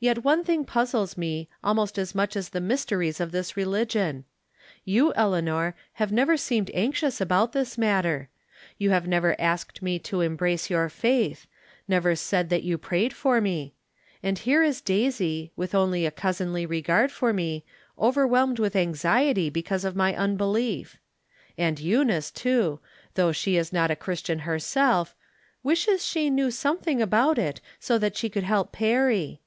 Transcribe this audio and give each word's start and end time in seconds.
Yet 0.00 0.24
one 0.24 0.42
thing 0.42 0.64
puzzles 0.64 1.16
me 1.16 1.48
almost 1.62 1.96
as 1.96 2.12
much 2.12 2.34
as 2.34 2.48
the 2.48 2.60
mysteries 2.60 3.20
of 3.20 3.30
this 3.30 3.56
religion. 3.56 4.24
You, 4.84 5.12
Eleanor, 5.14 5.76
have 5.92 6.10
never 6.10 6.36
seemed 6.36 6.72
anxious 6.74 7.20
about 7.20 7.52
this 7.52 7.78
matter. 7.78 8.28
You 8.78 8.90
have 8.90 9.06
never 9.06 9.40
asked 9.40 9.80
me 9.80 10.00
to 10.00 10.20
embrace 10.22 10.68
your 10.68 10.88
faith; 10.88 11.46
70 11.86 11.86
From 11.88 11.94
Different 11.98 12.18
Standpoints, 12.18 12.34
never 12.34 12.42
said 12.42 12.50
that 12.50 12.66
you 12.66 12.78
prayed 12.78 13.12
for 13.12 13.40
me. 13.40 13.74
And 14.24 14.38
here 14.40 14.64
is 14.64 14.80
Daisy, 14.80 15.52
with 15.54 15.72
only 15.72 16.04
a 16.04 16.10
cousinly 16.10 16.66
regard 16.66 17.12
for 17.12 17.32
me, 17.32 17.64
over 17.96 18.26
whelmed 18.26 18.58
with 18.58 18.74
anxiety 18.74 19.50
because 19.50 19.84
of 19.84 19.96
ray 19.96 20.16
unbelief. 20.16 20.96
And 21.56 21.78
Eunice 21.78 22.32
too, 22.32 22.80
though 23.14 23.30
she 23.30 23.56
'is 23.56 23.72
not 23.72 23.92
a 23.92 23.94
Christian 23.94 24.40
herself," 24.40 25.14
wishes 25.62 26.04
she 26.04 26.28
knew 26.28 26.50
something 26.50 27.00
about 27.00 27.38
it 27.38 27.60
so 27.78 28.00
she 28.12 28.28
could 28.28 28.42
help 28.42 28.72
Perry." 28.72 29.38